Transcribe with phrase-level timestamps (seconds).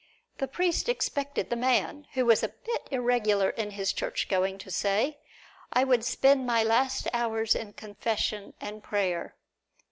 [0.39, 5.19] The priest expected the man, who was a bit irregular in his churchgoing, to say,
[5.73, 9.35] "I would spend my last hours in confession and prayer."